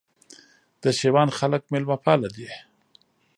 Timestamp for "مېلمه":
1.71-1.97